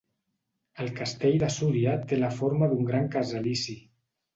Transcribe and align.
El 0.85 0.89
castell 1.01 1.37
de 1.45 1.51
Súria 1.57 1.95
té 2.13 2.21
la 2.25 2.33
forma 2.41 2.75
d'un 2.75 2.93
gran 2.93 3.11
casalici. 3.21 3.83